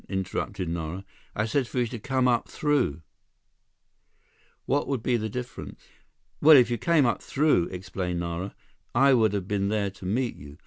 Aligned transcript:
interrupted 0.09 0.67
Nara. 0.67 1.05
"I 1.35 1.45
said 1.45 1.67
for 1.67 1.77
you 1.81 1.85
to 1.85 1.99
come 1.99 2.27
up 2.27 2.49
through—" 2.49 3.03
"What 4.65 4.87
would 4.87 5.03
be 5.03 5.15
the 5.15 5.29
difference?" 5.29 5.79
"Why, 6.39 6.55
if 6.55 6.71
you 6.71 6.79
came 6.79 7.05
up 7.05 7.21
through," 7.21 7.65
explained 7.65 8.21
Nara, 8.21 8.55
"I 8.95 9.13
would 9.13 9.33
have 9.33 9.47
been 9.47 9.69
there 9.69 9.91
to 9.91 10.05
meet 10.07 10.35
you. 10.35 10.57